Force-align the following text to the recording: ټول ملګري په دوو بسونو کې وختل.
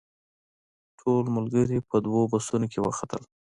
ټول 0.99 1.23
ملګري 1.35 1.77
په 1.89 1.95
دوو 2.05 2.21
بسونو 2.31 2.65
کې 2.71 2.79
وختل. 2.87 3.21